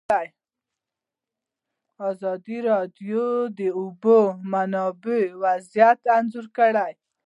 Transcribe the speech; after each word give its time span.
ازادي 2.09 2.57
راډیو 2.69 3.25
د 3.49 3.49
د 3.59 3.61
اوبو 3.79 4.19
منابع 4.51 5.23
وضعیت 5.43 5.99
انځور 6.17 6.47
کړی. 6.57 6.91